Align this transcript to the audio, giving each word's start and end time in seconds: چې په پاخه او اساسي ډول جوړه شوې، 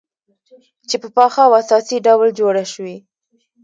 چې 0.89 0.95
په 1.01 1.07
پاخه 1.17 1.41
او 1.47 1.53
اساسي 1.61 1.97
ډول 2.05 2.29
جوړه 2.39 2.63
شوې، 2.73 2.97